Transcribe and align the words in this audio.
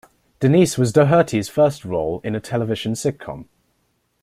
Denise 0.39 0.79
was 0.79 0.91
Doherty's 0.93 1.47
first 1.47 1.85
role 1.85 2.21
in 2.23 2.33
a 2.33 2.39
television 2.39 2.93
sitcom. 2.93 3.45